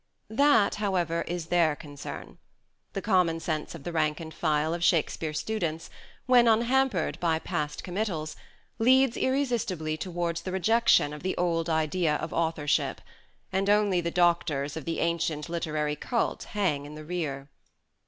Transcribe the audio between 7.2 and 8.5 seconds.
past committals,